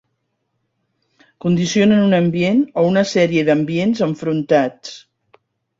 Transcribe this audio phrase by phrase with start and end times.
[1.45, 5.01] Condicionen un ambient o una sèrie d'ambients enfrontats